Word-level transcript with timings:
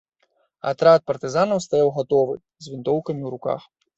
Атрад 0.71 1.03
партызанаў 1.09 1.61
стаяў 1.67 1.91
гатовы, 1.99 2.33
з 2.65 2.75
вінтоўкамі 2.75 3.21
ў 3.25 3.29
руках. 3.37 3.61